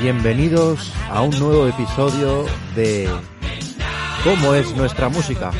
[0.00, 3.06] Bienvenidos a un nuevo episodio de
[4.24, 5.50] ¿Cómo es nuestra música?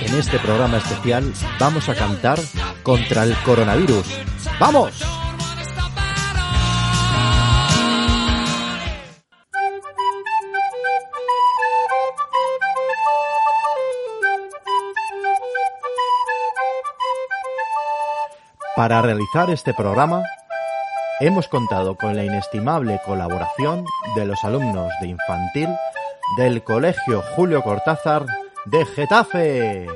[0.00, 2.38] En este programa especial vamos a cantar
[2.84, 4.06] contra el coronavirus.
[4.60, 5.17] ¡Vamos!
[18.78, 20.22] Para realizar este programa
[21.18, 25.68] hemos contado con la inestimable colaboración de los alumnos de infantil
[26.36, 28.24] del Colegio Julio Cortázar
[28.66, 29.88] de Getafe.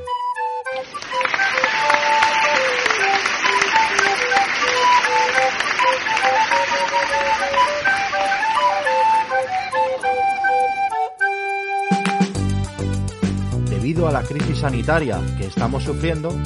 [13.70, 16.36] Debido a la crisis sanitaria que estamos sufriendo,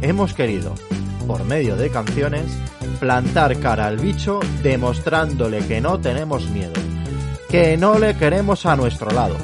[0.00, 0.76] hemos querido,
[1.26, 2.46] por medio de canciones,
[3.00, 6.72] plantar cara al bicho demostrándole que no tenemos miedo,
[7.48, 9.36] que no le queremos a nuestro lado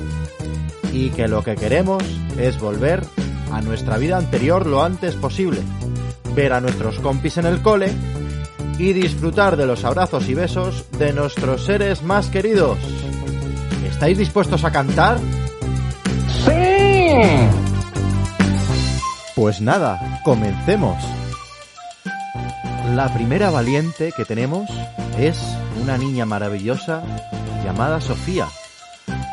[0.92, 2.02] y que lo que queremos
[2.38, 3.02] es volver
[3.52, 5.60] a nuestra vida anterior lo antes posible,
[6.34, 7.92] ver a nuestros compis en el cole
[8.78, 12.78] y disfrutar de los abrazos y besos de nuestros seres más queridos.
[13.90, 15.18] ¿Estáis dispuestos a cantar?
[16.44, 16.52] ¡Sí!
[19.34, 20.96] Pues nada, comencemos.
[22.94, 24.68] La primera valiente que tenemos
[25.18, 25.38] es
[25.82, 27.02] una niña maravillosa
[27.64, 28.46] llamada Sofía,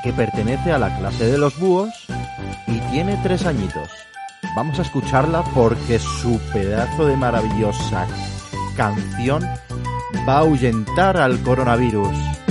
[0.04, 1.90] que pertenece a la clase de los búhos
[2.68, 3.90] y tiene tres añitos.
[4.56, 8.08] Vamos a escucharla porque su pedazo de maravillosa
[8.76, 9.44] canción
[10.28, 12.45] va a ahuyentar al coronavirus.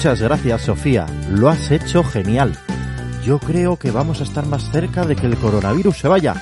[0.00, 2.56] Muchas gracias Sofía, lo has hecho genial.
[3.22, 6.34] Yo creo que vamos a estar más cerca de que el coronavirus se vaya.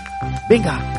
[0.49, 0.98] ¡Venga!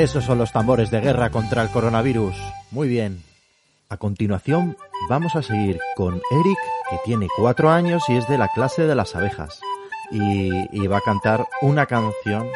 [0.00, 2.34] Esos son los tambores de guerra contra el coronavirus.
[2.70, 3.22] Muy bien.
[3.90, 4.74] A continuación
[5.10, 8.94] vamos a seguir con Eric, que tiene cuatro años y es de la clase de
[8.94, 9.60] las abejas.
[10.10, 12.48] Y, y va a cantar una canción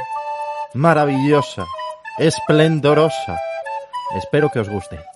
[0.73, 1.67] maravillosa,
[2.17, 3.39] esplendorosa.
[4.17, 5.14] Espero que os guste.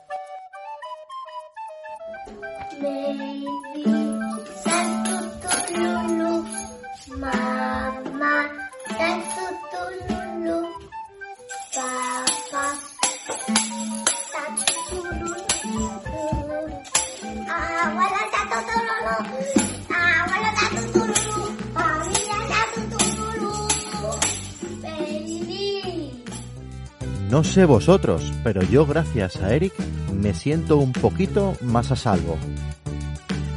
[27.64, 29.72] Vosotros, pero yo gracias a Eric
[30.12, 32.36] me siento un poquito más a salvo.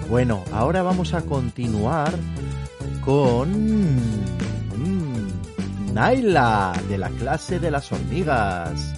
[0.09, 2.13] Bueno, ahora vamos a continuar
[3.03, 4.21] con mm,
[5.93, 8.93] Naila de la clase de las hormigas,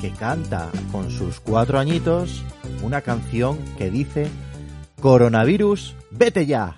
[0.00, 2.42] que canta con sus cuatro añitos
[2.82, 4.28] una canción que dice
[5.00, 6.76] Coronavirus, vete ya.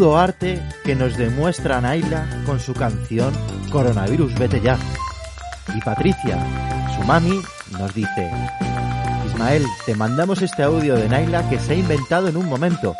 [0.00, 3.34] Arte que nos demuestra Naila con su canción
[3.70, 4.78] Coronavirus, vete ya.
[5.74, 6.38] Y Patricia,
[6.96, 7.40] su mami,
[7.78, 8.30] nos dice,
[9.26, 12.96] Ismael, te mandamos este audio de Naila que se ha inventado en un momento.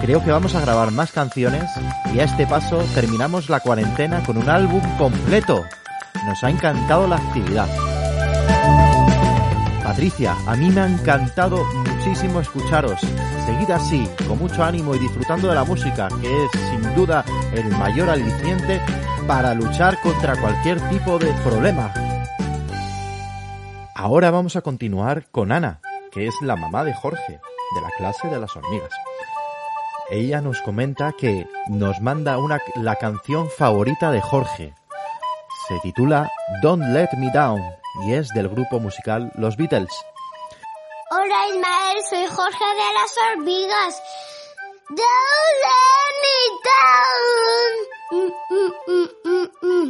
[0.00, 1.70] Creo que vamos a grabar más canciones
[2.12, 5.64] y a este paso terminamos la cuarentena con un álbum completo.
[6.26, 7.68] Nos ha encantado la actividad.
[9.84, 13.00] Patricia, a mí me ha encantado muchísimo escucharos.
[13.44, 17.68] Seguid así, con mucho ánimo y disfrutando de la música, que es sin duda el
[17.76, 18.80] mayor aliciente
[19.26, 21.92] para luchar contra cualquier tipo de problema.
[23.94, 25.80] Ahora vamos a continuar con Ana,
[26.12, 27.40] que es la mamá de Jorge,
[27.74, 28.90] de la clase de las hormigas.
[30.10, 34.74] Ella nos comenta que nos manda una, la canción favorita de Jorge.
[35.68, 36.30] Se titula
[36.62, 37.62] Don't Let Me Down
[38.06, 39.92] y es del grupo musical Los Beatles.
[41.14, 43.94] Hola Ismael, soy Jorge de las hormigas.
[44.88, 46.38] Don't let me
[46.70, 47.72] down.
[48.12, 49.88] Mm, mm, mm, mm, mm.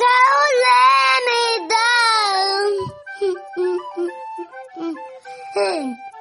[0.00, 1.42] Don't let me
[1.74, 2.72] down.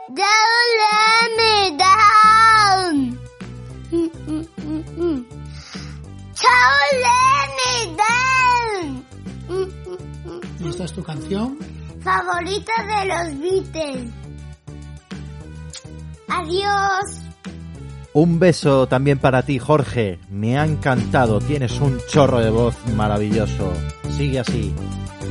[0.09, 2.95] Don't let me down.
[6.43, 8.85] Don't let me down.
[9.47, 11.76] Mm, mm, mm, ¿Y esta es tu canción?
[12.07, 14.12] Favorita de los Beatles.
[16.30, 17.04] Adiós.
[18.13, 20.18] Un beso también para ti, Jorge.
[20.30, 21.39] Me ha encantado.
[21.39, 23.74] Tienes un chorro de voz maravilloso.
[24.15, 24.74] Sigue así.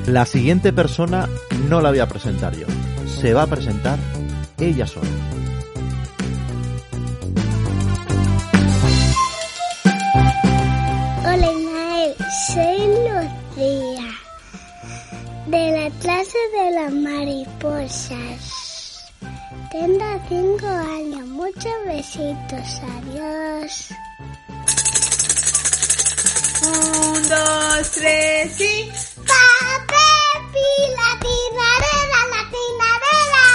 [0.06, 1.28] La siguiente persona
[1.68, 2.66] no la voy a presentar yo.
[3.06, 3.98] Se va a presentar
[4.58, 5.08] ella sola.
[15.46, 18.40] De la clase de las mariposas.
[19.70, 23.88] Tengo cinco años, muchos besitos, adiós.
[26.62, 28.90] Un, dos, tres y...
[29.16, 33.46] Papel, pila, tinarela, la tinarela.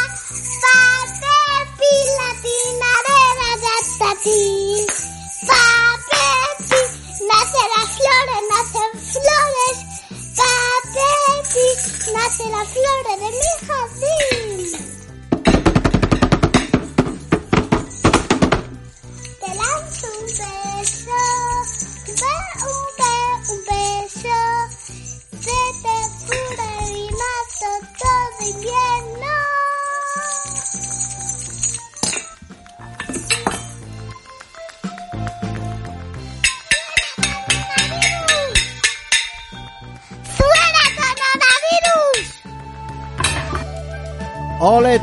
[0.63, 4.41] Papel, pila, tinarela, ya está ti.
[5.47, 6.81] Papel, pi,
[7.27, 8.70] nace las flores, nacen
[12.09, 14.40] nace las flores de mi jardín.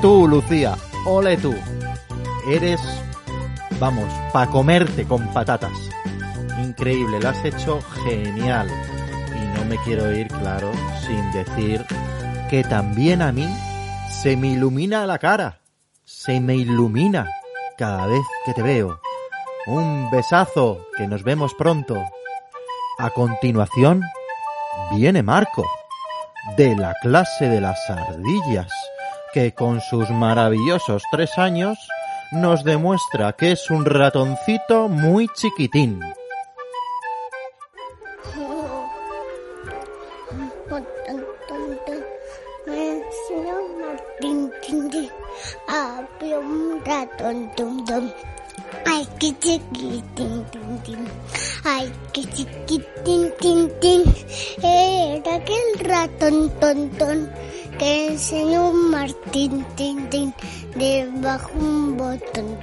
[0.00, 0.76] Tú, Lucía.
[1.06, 1.54] Ole tú.
[2.48, 2.80] Eres,
[3.78, 5.72] vamos, pa' comerte con patatas.
[6.62, 8.68] Increíble, lo has hecho genial.
[9.34, 10.70] Y no me quiero ir, claro,
[11.06, 11.84] sin decir
[12.50, 13.48] que también a mí
[14.22, 15.60] se me ilumina la cara.
[16.04, 17.28] Se me ilumina
[17.76, 19.00] cada vez que te veo.
[19.67, 22.02] Un besazo, que nos vemos pronto.
[22.98, 24.02] A continuación,
[24.93, 25.64] viene Marco,
[26.56, 28.72] de la clase de las ardillas,
[29.32, 31.79] que con sus maravillosos tres años
[32.32, 36.01] nos demuestra que es un ratoncito muy chiquitín.
[48.87, 51.08] Ay, qué chiquitín, tin, tin.
[51.65, 54.03] Ay, qué chiquitín, tin, tin.
[57.79, 60.35] Que enseñó Martín, tin,
[60.75, 62.58] debajo un botón.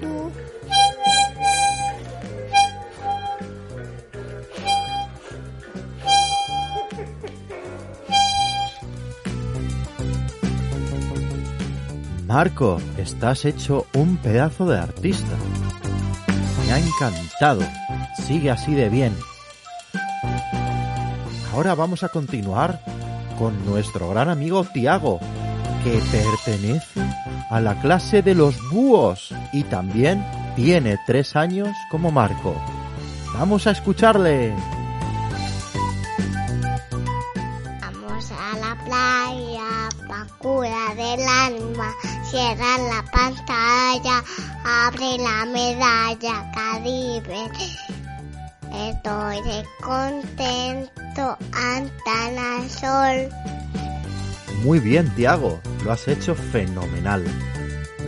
[0.00, 0.30] Tú.
[12.26, 15.36] Marco, estás hecho un pedazo de artista.
[16.66, 17.62] Me ha encantado.
[18.26, 19.14] Sigue así de bien.
[21.56, 22.82] Ahora vamos a continuar
[23.38, 25.20] con nuestro gran amigo Tiago,
[25.82, 27.00] que pertenece
[27.48, 30.22] a la clase de los búhos y también
[30.54, 32.54] tiene tres años como Marco.
[33.32, 34.54] Vamos a escucharle.
[37.80, 41.90] Vamos a la playa pa' cura del alma.
[42.24, 44.22] Cierra la pantalla,
[44.62, 47.50] abre la medalla, Caribe.
[48.74, 53.28] Estoy contento, Antana Sol.
[54.62, 57.24] Muy bien, Tiago, lo has hecho fenomenal.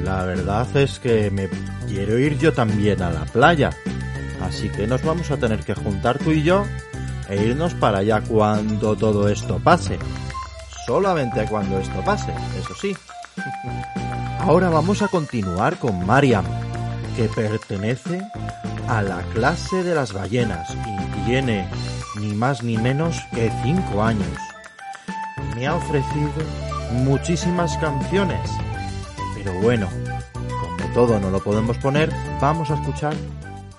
[0.05, 1.49] La verdad es que me
[1.89, 3.71] quiero ir yo también a la playa.
[4.43, 6.65] Así que nos vamos a tener que juntar tú y yo
[7.29, 9.99] e irnos para allá cuando todo esto pase.
[10.87, 12.95] Solamente cuando esto pase, eso sí.
[14.41, 16.45] Ahora vamos a continuar con Mariam,
[17.17, 18.21] que pertenece
[18.89, 21.69] a la clase de las ballenas y tiene
[22.21, 24.39] ni más ni menos que 5 años.
[25.55, 26.31] Me ha ofrecido
[26.93, 28.51] muchísimas canciones,
[29.35, 29.89] pero bueno,
[30.33, 33.15] como todo no lo podemos poner, vamos a escuchar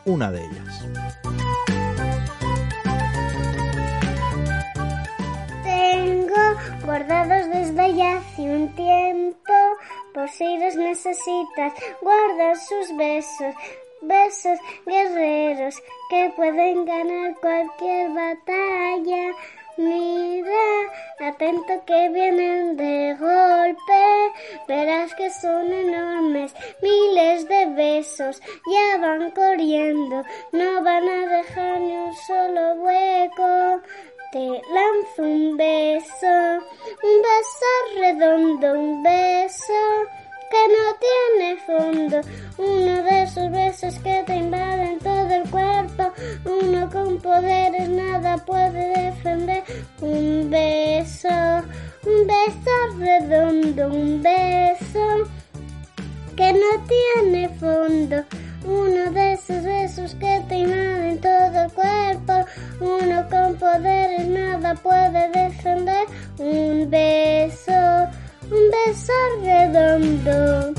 [0.05, 0.85] una de ellas.
[5.63, 9.53] Tengo guardados desde ya hace un tiempo,
[10.13, 13.55] por si los necesitas, guarda sus besos,
[14.01, 15.75] besos guerreros
[16.09, 19.33] que pueden ganar cualquier batalla.
[19.77, 20.51] Mira,
[21.21, 24.03] atento que vienen de golpe,
[24.67, 31.93] verás que son enormes, miles de besos, ya van corriendo, no van a dejar ni
[31.93, 33.81] un solo hueco.
[34.33, 36.27] Te lanzo un beso,
[37.01, 39.73] un beso redondo, un beso
[40.49, 42.21] que no tiene fondo.
[42.57, 46.11] Uno de esos besos que te invaden todo el cuerpo.
[46.45, 49.63] Uno con poderes nada puede defender.
[50.01, 51.29] Un beso,
[52.05, 55.29] un beso redondo, un beso
[56.35, 58.23] que no tiene fondo.
[58.65, 62.45] Uno de esos besos que te invaden todo el cuerpo.
[62.79, 66.05] Uno con poderes nada puede defender.
[66.37, 68.07] Un beso,
[68.51, 70.73] un beso redondo.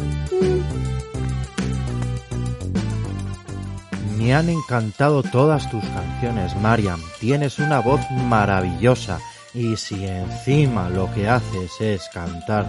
[4.18, 7.00] Me han encantado todas tus canciones, Mariam.
[7.20, 9.18] Tienes una voz maravillosa.
[9.54, 12.68] Y si encima lo que haces es cantar,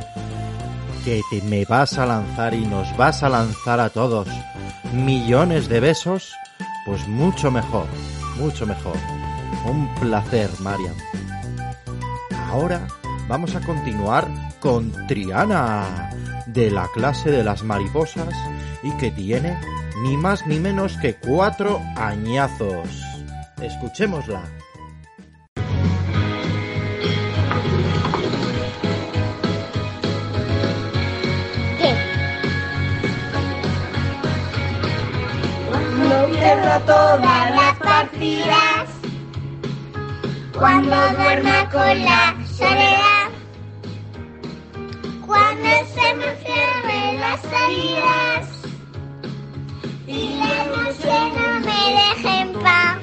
[1.04, 4.28] que te me vas a lanzar y nos vas a lanzar a todos
[4.94, 6.34] millones de besos,
[6.86, 7.86] pues mucho mejor,
[8.38, 8.98] mucho mejor.
[9.66, 10.96] Un placer, Mariam.
[12.50, 12.88] Ahora
[13.28, 14.28] vamos a continuar
[14.62, 16.12] con Triana,
[16.46, 18.34] de la clase de las mariposas
[18.84, 19.60] y que tiene
[20.04, 22.88] ni más ni menos que cuatro añazos.
[23.62, 24.44] Escuchémosla.
[36.32, 38.90] Pierdo todas las partidas
[40.58, 43.11] cuando duerma con la soledad.
[45.62, 48.48] Cuando se me cierren las salidas
[50.08, 52.98] y la noche no me deje en paz.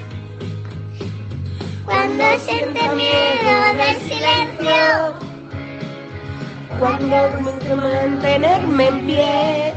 [1.85, 5.15] Cuando siente miedo del silencio.
[6.81, 7.17] Cuando
[7.61, 9.75] que mantenerme en pie.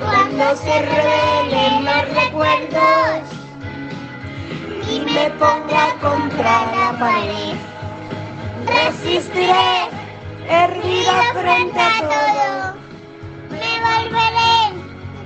[0.00, 3.22] Cuando se revelen los recuerdos
[4.90, 7.56] y me ponga contra la pared.
[8.66, 9.97] Resistiré,
[10.48, 12.74] erguida frente a todo.
[13.50, 14.54] Me volveré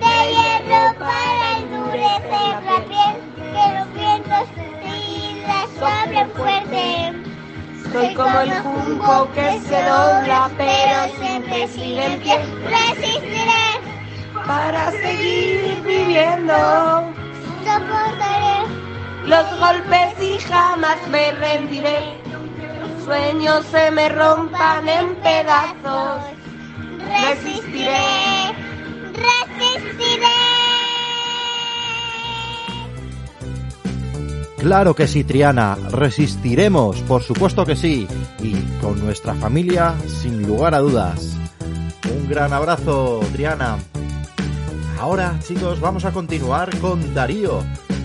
[0.00, 4.46] de hierro para endurecer la piel, que los vientos
[4.84, 7.12] y la soplen fuerte.
[7.92, 12.38] Soy como el junco que se dobla, pero siempre sigue en pie.
[12.68, 13.64] Resistiré
[14.46, 16.54] para seguir viviendo.
[17.64, 18.66] Soportaré
[19.24, 22.21] los golpes y jamás me rendiré.
[23.12, 26.22] Sueños se me rompan en pedazos.
[26.98, 28.54] Resistiré,
[29.12, 30.26] resistiré.
[34.56, 38.08] Claro que sí, Triana, resistiremos, por supuesto que sí,
[38.42, 41.36] y con nuestra familia, sin lugar a dudas.
[42.10, 43.76] Un gran abrazo, Triana.
[44.98, 47.62] Ahora, chicos, vamos a continuar con Darío,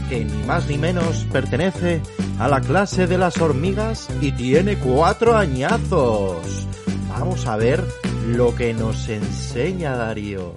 [0.09, 5.35] que ni más ni menos pertenece a la clase de las hormigas y tiene cuatro
[5.35, 6.67] añazos.
[7.09, 7.83] Vamos a ver
[8.27, 10.55] lo que nos enseña Darío.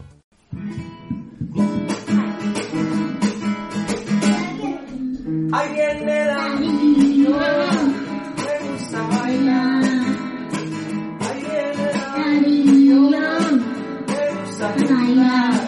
[5.52, 9.84] Alguien me da niño, me gusta bailar.
[11.30, 15.59] Alguien me da niño, me gusta jugar.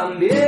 [0.00, 0.39] também.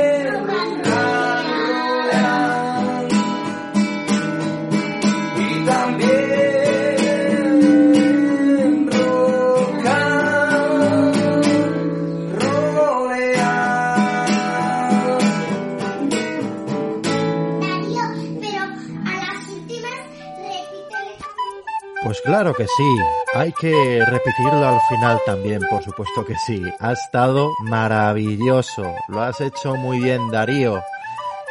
[22.43, 22.97] Claro que sí,
[23.35, 26.61] hay que repetirlo al final también, por supuesto que sí.
[26.81, 30.81] Ha estado maravilloso, lo has hecho muy bien Darío.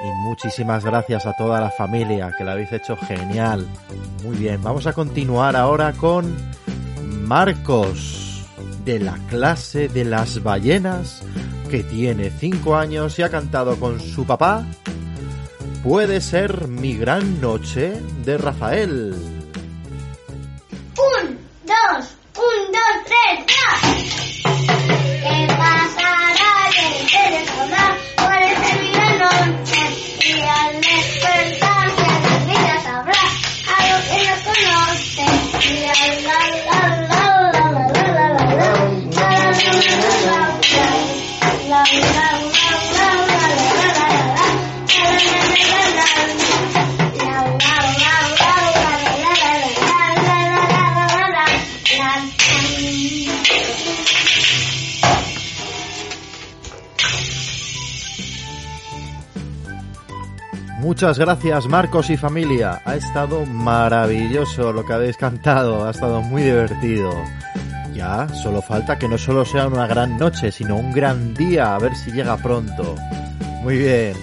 [0.04, 3.66] Y muchísimas gracias a toda la familia, que lo habéis hecho genial.
[4.22, 6.36] Muy bien, vamos a continuar ahora con
[7.22, 8.44] Marcos,
[8.84, 11.22] de la clase de las ballenas,
[11.70, 14.66] que tiene 5 años y ha cantado con su papá.
[15.82, 17.94] Puede ser mi gran noche
[18.26, 19.31] de Rafael.
[61.02, 62.80] Muchas gracias Marcos y familia.
[62.84, 67.12] Ha estado maravilloso lo que habéis cantado, ha estado muy divertido.
[67.92, 71.78] Ya, solo falta que no solo sea una gran noche, sino un gran día, a
[71.80, 72.94] ver si llega pronto.
[73.64, 74.14] Muy bien.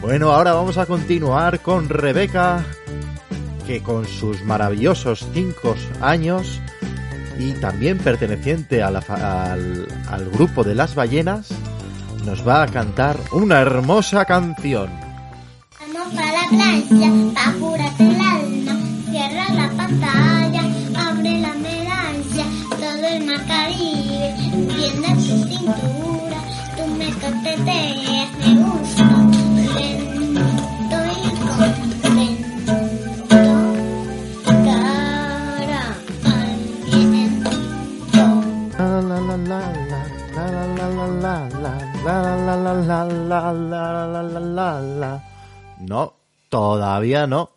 [0.00, 2.64] Bueno, ahora vamos a continuar con Rebeca,
[3.66, 6.58] que con sus maravillosos 5 años
[7.38, 11.50] y también perteneciente al, al grupo de las ballenas,
[12.24, 15.03] nos va a cantar una hermosa canción.
[16.04, 18.74] Vamos a la playa, pa' curarte el alma.
[19.10, 20.62] Cierra la pantalla,
[20.98, 22.46] abre la medalla.
[22.78, 26.38] Todo el mar Caribe, viene tu cintura.
[26.76, 29.04] Tú me coqueteas, me gusta.
[30.36, 31.28] Lento y
[31.96, 32.74] contento.
[34.44, 35.84] Cara
[38.78, 40.02] al la la la
[40.34, 43.72] la la la la la la la la la
[44.06, 45.33] la la la la
[45.78, 46.14] No,
[46.48, 47.50] todavía no.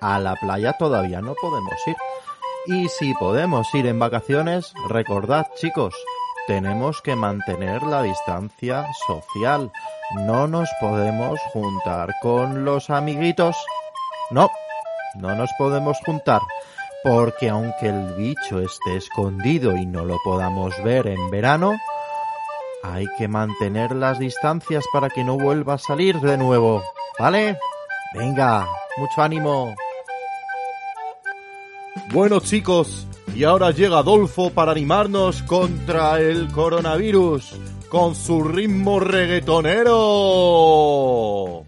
[0.00, 1.96] A la playa todavía no podemos ir.
[2.66, 5.94] Y si podemos ir en vacaciones, recordad chicos,
[6.46, 9.70] tenemos que mantener la distancia social.
[10.14, 13.56] No nos podemos juntar con los amiguitos.
[14.30, 14.50] No,
[15.14, 16.40] no nos podemos juntar.
[17.02, 21.76] Porque aunque el bicho esté escondido y no lo podamos ver en verano,
[22.84, 26.82] hay que mantener las distancias para que no vuelva a salir de nuevo.
[27.18, 27.58] ¿Vale?
[28.14, 28.68] Venga,
[28.98, 29.74] mucho ánimo.
[32.12, 41.64] Bueno chicos, y ahora llega Adolfo para animarnos contra el coronavirus con su ritmo reggaetonero.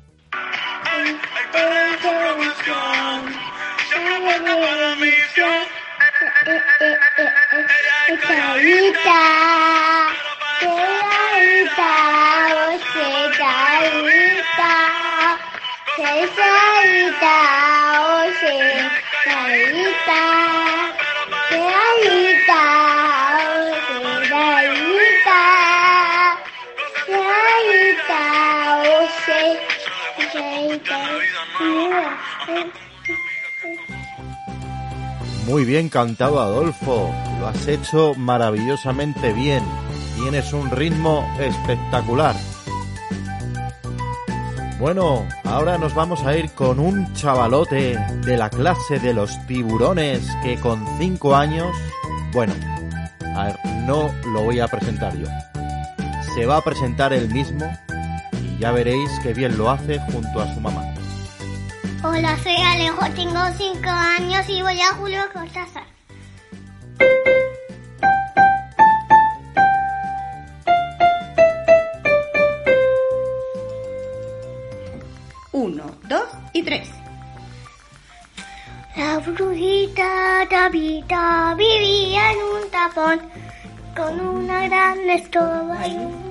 [35.47, 39.63] Muy bien cantado Adolfo, lo has hecho maravillosamente bien
[40.29, 42.35] tienes un ritmo espectacular.
[44.81, 50.29] Bueno, ahora nos vamos a ir con un chavalote de la clase de los tiburones
[50.43, 51.77] que con 5 años,
[52.33, 52.55] bueno,
[53.37, 55.29] a ver, no lo voy a presentar yo.
[56.35, 57.65] Se va a presentar él mismo
[58.43, 60.83] y ya veréis que bien lo hace junto a su mamá.
[62.03, 65.85] Hola, soy Alejo, tengo 5 años y voy a Julio Cortázar.
[76.57, 76.89] Y tres.
[78.97, 83.21] La brujita Tabita vivía en un tapón
[83.95, 86.27] con una gran escoba y un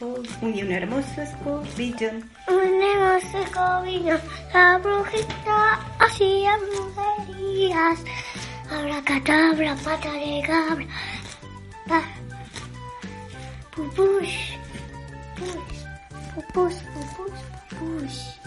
[0.00, 2.28] Un, y un hermoso escobillón.
[2.48, 4.20] Un hermoso escobillón,
[4.52, 7.98] la brujita hacía brujerías.
[8.70, 10.86] Abracadabra, pata de cabra.
[11.86, 12.02] Pa.
[13.76, 14.56] Pupush,
[15.36, 15.78] push,
[16.34, 18.41] pupus, pupus, pupush.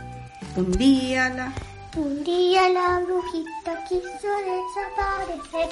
[0.57, 1.51] Un día la
[1.97, 5.69] Un día la brujita quiso desaparecer.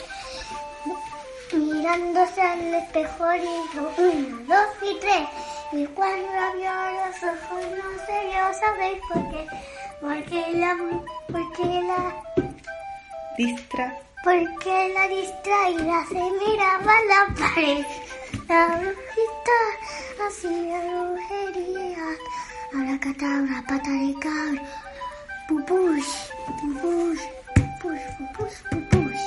[1.54, 5.30] Mirándose al espejo dijo una, dos y tres.
[5.72, 9.48] Y cuando abrió los ojos no se vio, ¿sabéis por qué?
[10.02, 10.78] Porque la,
[11.32, 12.24] porque la,
[13.38, 13.98] distra.
[14.22, 17.86] porque la distraída se miraba a la pared.
[18.50, 19.60] La brujita
[20.28, 22.18] hacía brujería.
[22.74, 24.64] Abracadabra, pata de cabra.
[25.48, 26.14] Pupush,
[26.60, 27.22] pupush,
[27.54, 29.26] pupush, pupush, pupush.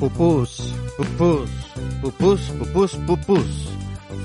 [0.00, 1.50] Pupús, pupús,
[2.00, 3.68] pupús, pupús, pupús.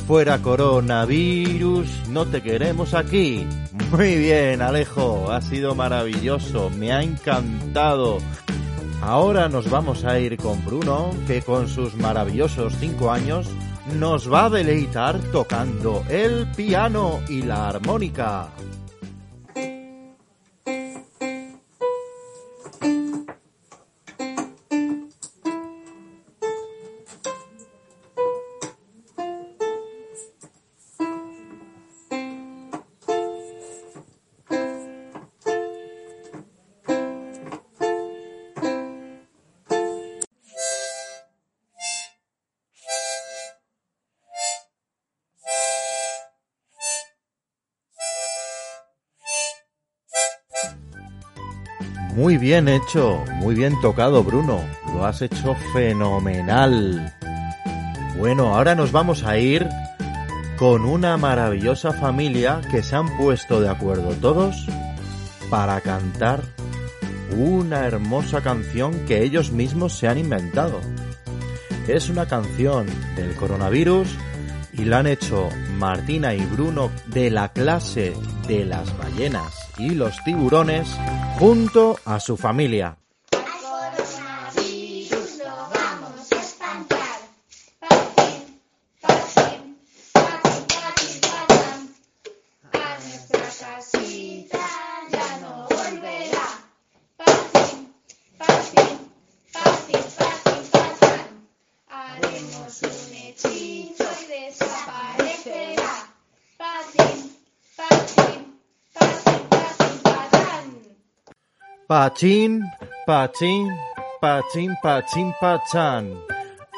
[0.08, 3.46] Fuera coronavirus, no te queremos aquí.
[3.92, 8.20] Muy bien, Alejo, ha sido maravilloso, me ha encantado.
[9.02, 13.50] Ahora nos vamos a ir con Bruno, que con sus maravillosos cinco años
[13.96, 18.50] nos va a deleitar tocando el piano y la armónica.
[52.48, 57.14] Bien hecho, muy bien tocado Bruno, lo has hecho fenomenal.
[58.18, 59.68] Bueno, ahora nos vamos a ir
[60.58, 64.66] con una maravillosa familia que se han puesto de acuerdo todos
[65.50, 66.42] para cantar
[67.38, 70.80] una hermosa canción que ellos mismos se han inventado.
[71.86, 74.08] Es una canción del coronavirus
[74.72, 78.14] y la han hecho Martina y Bruno de la clase
[78.48, 80.88] de las ballenas y los tiburones
[81.40, 82.98] junto a su familia.
[111.88, 112.70] Pachín,
[113.06, 113.74] pachín,
[114.20, 116.20] pachín, pachín, pachán.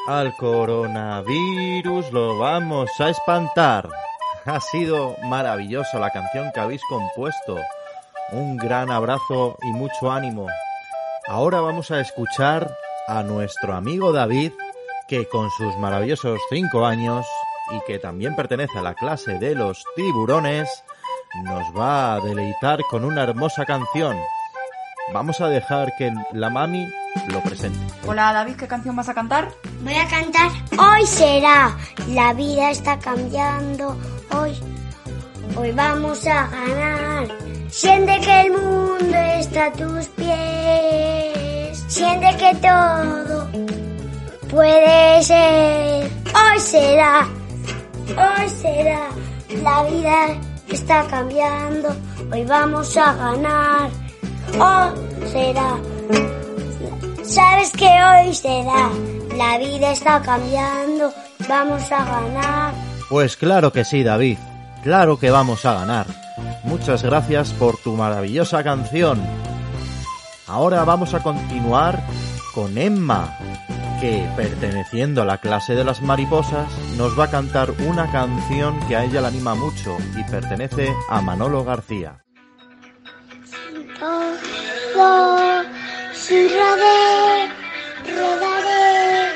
[0.07, 3.89] Al coronavirus lo vamos a espantar.
[4.45, 7.57] Ha sido maravillosa la canción que habéis compuesto.
[8.33, 10.45] Un gran abrazo y mucho ánimo.
[11.27, 12.71] Ahora vamos a escuchar
[13.07, 14.51] a nuestro amigo David,
[15.07, 17.25] que con sus maravillosos cinco años
[17.71, 20.83] y que también pertenece a la clase de los tiburones,
[21.45, 24.15] nos va a deleitar con una hermosa canción.
[25.13, 26.87] Vamos a dejar que la mami
[27.29, 27.79] lo presente.
[28.05, 29.49] Hola David, ¿qué canción vas a cantar?
[29.81, 31.75] Voy a cantar Hoy será,
[32.09, 33.97] la vida está cambiando,
[34.31, 34.57] hoy,
[35.57, 37.27] hoy vamos a ganar.
[37.69, 43.49] Siente que el mundo está a tus pies, siente que todo
[44.49, 46.11] puede ser.
[46.33, 47.27] Hoy será,
[48.09, 49.09] hoy será,
[49.63, 51.95] la vida está cambiando,
[52.31, 54.08] hoy vamos a ganar.
[54.57, 55.77] Hoy será,
[57.23, 58.89] Sabes que hoy será,
[59.37, 61.13] la vida está cambiando,
[61.47, 62.73] vamos a ganar.
[63.09, 64.37] Pues claro que sí, David.
[64.83, 66.07] Claro que vamos a ganar.
[66.63, 69.21] Muchas gracias por tu maravillosa canción.
[70.47, 72.01] Ahora vamos a continuar
[72.55, 73.37] con Emma,
[74.01, 78.95] que perteneciendo a la clase de las mariposas nos va a cantar una canción que
[78.95, 82.23] a ella la anima mucho y pertenece a Manolo García.
[83.99, 85.63] Todo
[86.13, 87.49] sin rodar,
[88.05, 89.33] rodaré.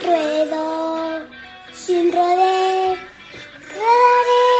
[0.00, 1.26] Ruedo
[1.72, 2.96] sin rodar,
[3.74, 4.54] rodaré.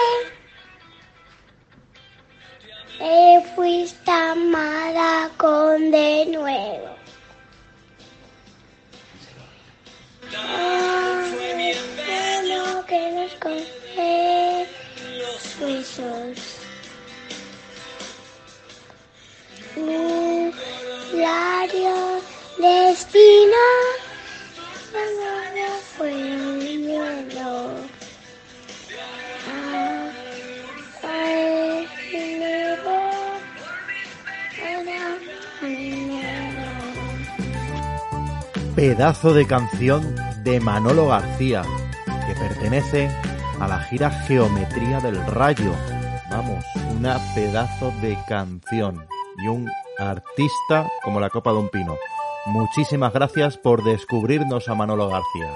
[2.99, 6.97] Te fuiste amada con de nuevo.
[12.43, 14.67] Lo que nos concede
[15.19, 16.64] los huesos.
[38.87, 41.63] Pedazo de canción de Manolo García,
[42.05, 43.09] que pertenece
[43.59, 45.73] a la gira Geometría del Rayo.
[46.31, 46.63] Vamos,
[46.95, 49.07] una pedazo de canción
[49.43, 51.97] y un artista como la copa de un pino.
[52.45, 55.51] Muchísimas gracias por descubrirnos a Manolo García.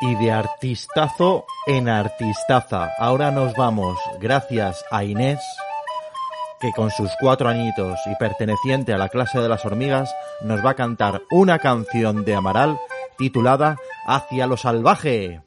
[0.00, 2.92] Y de artistazo en artistaza.
[2.98, 5.38] Ahora nos vamos, gracias a Inés,
[6.60, 10.70] que con sus cuatro añitos y perteneciente a la clase de las hormigas, nos va
[10.70, 12.78] a cantar una canción de Amaral
[13.16, 15.40] titulada Hacia lo salvaje.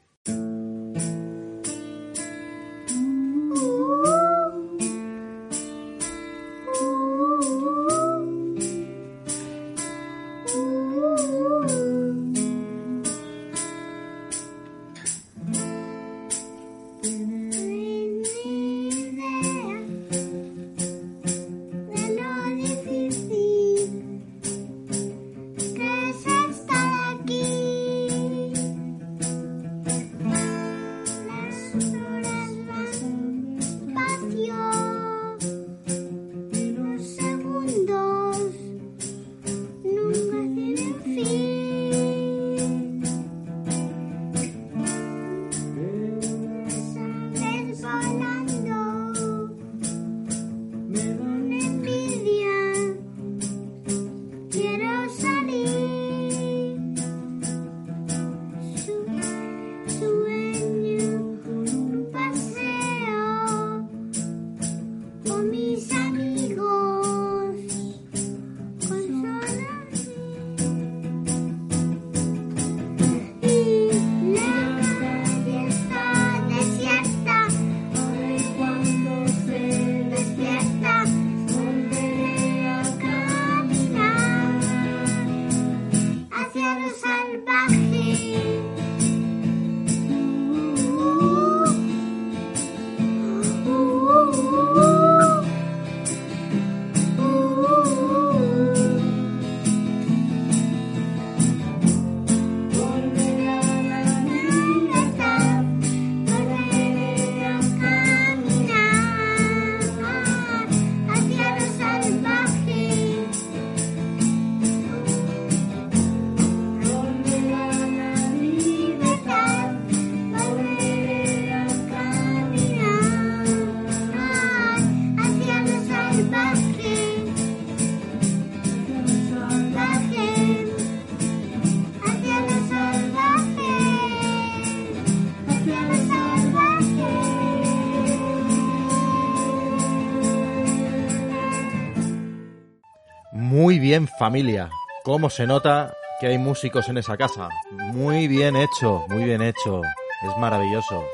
[143.94, 144.70] Bien familia.
[145.04, 147.48] ¿Cómo se nota que hay músicos en esa casa?
[147.70, 149.82] Muy bien hecho, muy bien hecho.
[150.28, 151.04] Es maravilloso.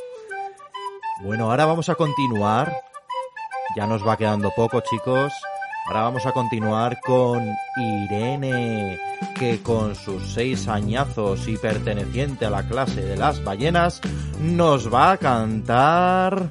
[1.22, 2.74] Bueno, ahora vamos a continuar.
[3.76, 5.30] Ya nos va quedando poco, chicos.
[5.88, 8.98] Ahora vamos a continuar con Irene,
[9.38, 14.00] que con sus seis añazos y perteneciente a la clase de las ballenas,
[14.40, 16.48] nos va a cantar...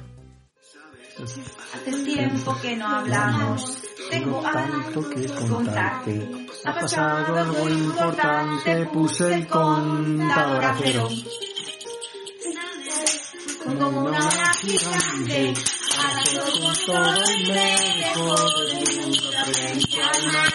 [1.18, 3.89] Hace tiempo que no hablamos.
[4.10, 6.28] Tengo algo que contarte.
[6.64, 8.86] Ha pasado algo importante.
[8.86, 11.08] Puse el contador a cero.
[13.64, 15.54] Como una ola gigante.
[15.96, 20.52] Arrasó con todo el lejos del mundo frente al mar.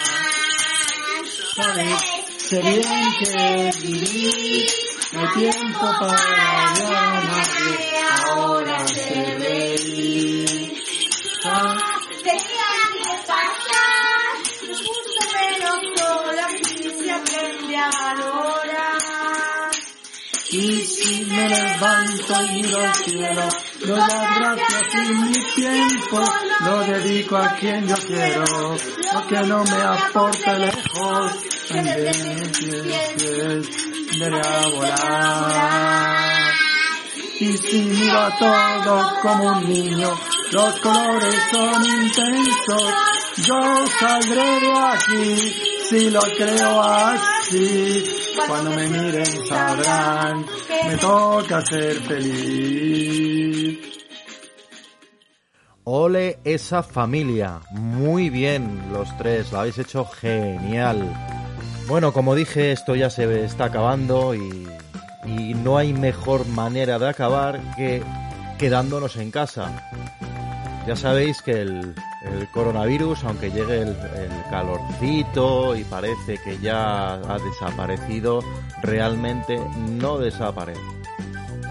[1.56, 2.02] Sabes,
[2.38, 2.84] sé bien
[3.20, 4.68] que vivir.
[5.14, 7.76] No hay tiempo para llamarle.
[8.26, 10.74] Ahora se reír.
[21.08, 23.48] Y me levanto y miro al cielo,
[23.82, 26.24] doy las gracias y mi tiempo
[26.62, 28.76] lo dedico a quien yo quiero,
[29.14, 31.32] lo que no me aporte lejos,
[31.74, 31.94] mis
[32.58, 33.70] pies,
[34.20, 36.54] veré a volar.
[37.40, 40.10] Y si miro a todo como un niño,
[40.52, 42.94] los colores son intensos,
[43.38, 48.06] yo saldré de aquí si lo creo así.
[48.48, 50.46] Cuando me miren sabrán,
[50.88, 53.80] me toca ser feliz.
[55.84, 57.62] Ole esa familia.
[57.72, 59.52] Muy bien, los tres.
[59.52, 61.14] Lo habéis hecho genial.
[61.88, 64.68] Bueno, como dije, esto ya se está acabando y,
[65.26, 68.02] y no hay mejor manera de acabar que
[68.58, 69.90] quedándonos en casa.
[70.88, 71.96] Ya sabéis que el,
[72.32, 78.42] el coronavirus, aunque llegue el, el calorcito y parece que ya ha desaparecido,
[78.82, 80.82] realmente no desaparece.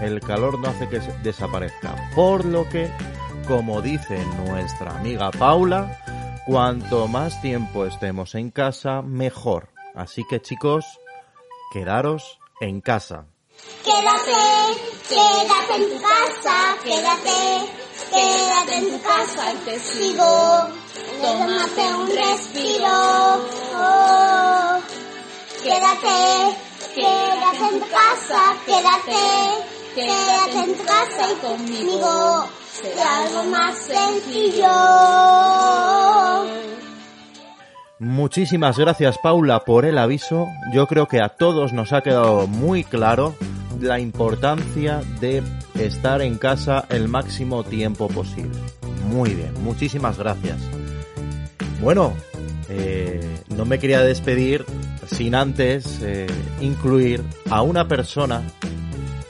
[0.01, 1.95] El calor no hace que desaparezca.
[2.15, 2.89] Por lo que,
[3.47, 5.99] como dice nuestra amiga Paula,
[6.45, 9.69] cuanto más tiempo estemos en casa, mejor.
[9.95, 10.85] Así que chicos,
[11.71, 13.27] quedaros en casa.
[13.83, 14.41] Quédate,
[15.09, 17.39] quédate en tu casa, quédate,
[18.11, 20.33] quédate en tu casa y te sigo.
[21.21, 22.97] Tómate un respiro.
[25.63, 26.17] Quédate,
[26.95, 29.23] quédate en tu casa, quédate,
[29.95, 32.47] quédate en tu casa y conmigo
[32.81, 34.73] será algo más sencillo.
[37.99, 40.47] Muchísimas gracias Paula por el aviso.
[40.73, 43.35] Yo creo que a todos nos ha quedado muy claro
[43.79, 45.41] la importancia de
[45.79, 48.57] estar en casa el máximo tiempo posible.
[49.07, 50.57] Muy bien, muchísimas gracias.
[51.81, 52.13] Bueno,
[52.69, 53.21] eh,
[53.55, 54.65] no me quería despedir
[55.07, 56.27] sin antes eh,
[56.59, 58.41] incluir a una persona,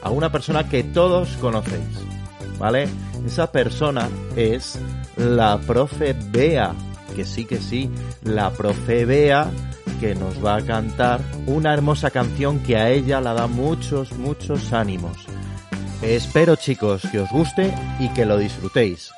[0.01, 1.99] a una persona que todos conocéis,
[2.57, 2.87] ¿vale?
[3.25, 4.79] Esa persona es
[5.17, 6.73] la profe Bea,
[7.15, 7.89] que sí que sí,
[8.23, 9.49] la profe Bea
[9.99, 14.73] que nos va a cantar una hermosa canción que a ella la da muchos, muchos
[14.73, 15.17] ánimos.
[16.01, 19.11] Espero chicos que os guste y que lo disfrutéis.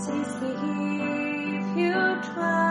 [0.00, 1.92] Easy if you
[2.32, 2.69] try.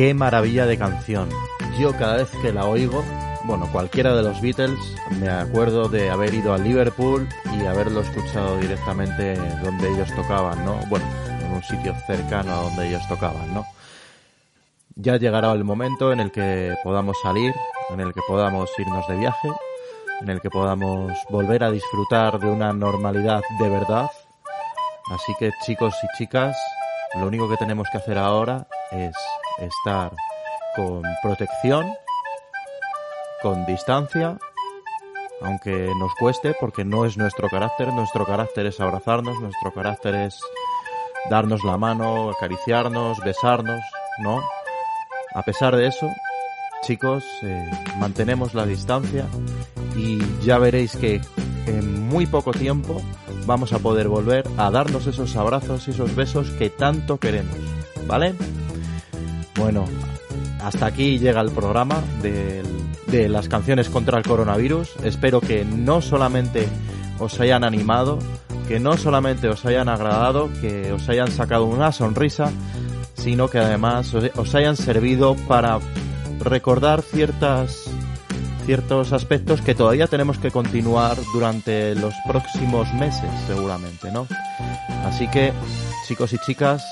[0.00, 1.28] Qué maravilla de canción.
[1.78, 3.04] Yo cada vez que la oigo,
[3.44, 4.78] bueno, cualquiera de los Beatles,
[5.20, 10.76] me acuerdo de haber ido a Liverpool y haberlo escuchado directamente donde ellos tocaban, ¿no?
[10.88, 11.04] Bueno,
[11.42, 13.66] en un sitio cercano a donde ellos tocaban, ¿no?
[14.94, 17.54] Ya llegará el momento en el que podamos salir,
[17.90, 19.48] en el que podamos irnos de viaje,
[20.22, 24.08] en el que podamos volver a disfrutar de una normalidad de verdad.
[25.12, 26.56] Así que chicos y chicas,
[27.16, 29.14] lo único que tenemos que hacer ahora es
[29.58, 30.12] estar
[30.76, 31.92] con protección,
[33.42, 34.38] con distancia,
[35.42, 40.38] aunque nos cueste porque no es nuestro carácter, nuestro carácter es abrazarnos, nuestro carácter es
[41.28, 43.80] darnos la mano, acariciarnos, besarnos,
[44.22, 44.42] ¿no?
[45.34, 46.08] A pesar de eso,
[46.82, 49.26] chicos, eh, mantenemos la distancia
[49.96, 51.20] y ya veréis que
[51.66, 53.00] en muy poco tiempo
[53.46, 57.56] vamos a poder volver a darnos esos abrazos y esos besos que tanto queremos,
[58.06, 58.34] ¿vale?
[59.60, 59.84] Bueno,
[60.62, 64.96] hasta aquí llega el programa de las canciones contra el coronavirus.
[65.04, 66.66] Espero que no solamente
[67.18, 68.18] os hayan animado,
[68.66, 72.50] que no solamente os hayan agradado, que os hayan sacado una sonrisa,
[73.12, 75.78] sino que además os, os hayan servido para
[76.38, 77.84] recordar ciertas
[78.64, 84.26] ciertos aspectos que todavía tenemos que continuar durante los próximos meses, seguramente, ¿no?
[85.04, 85.52] Así que,
[86.06, 86.82] chicos y chicas,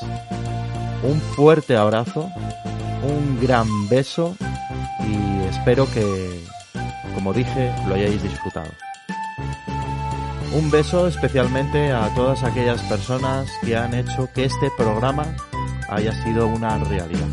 [1.03, 2.31] un fuerte abrazo,
[3.03, 4.37] un gran beso
[5.07, 6.45] y espero que,
[7.15, 8.71] como dije, lo hayáis disfrutado.
[10.53, 15.27] Un beso especialmente a todas aquellas personas que han hecho que este programa
[15.91, 17.29] haya sido una realidad.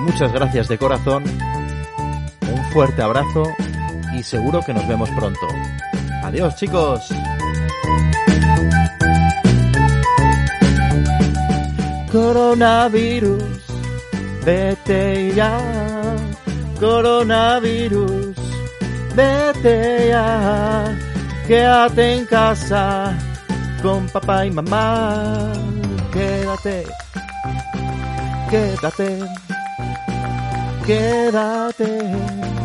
[0.00, 1.24] Muchas gracias de corazón,
[2.52, 3.44] un fuerte abrazo
[4.16, 5.46] y seguro que nos vemos pronto.
[6.22, 7.10] Adiós chicos.
[12.18, 13.62] Coronavirus,
[14.44, 15.54] vete ya.
[16.80, 18.34] Coronavirus,
[19.14, 20.98] vete ya.
[21.46, 23.14] Quédate en casa
[23.82, 25.52] con papá y mamá.
[26.12, 26.86] Quédate,
[28.50, 29.10] quédate,
[30.86, 32.57] quédate.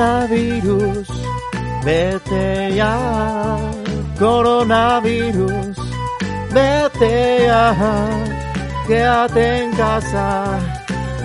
[0.00, 1.12] Coronavirus,
[1.84, 2.96] vete ya.
[4.18, 5.76] Coronavirus,
[6.48, 7.76] vete ya.
[8.88, 10.58] Quédate en casa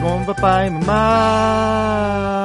[0.01, 2.44] con papá y mamá.